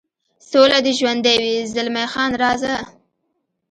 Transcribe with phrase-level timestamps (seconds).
[0.49, 2.73] سوله دې ژوندی وي، زلمی خان: راځه.